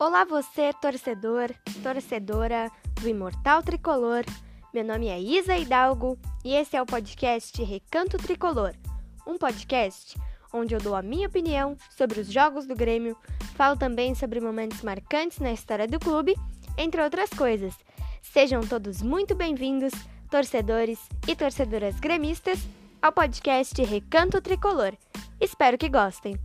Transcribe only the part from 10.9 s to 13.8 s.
a minha opinião sobre os jogos do Grêmio, falo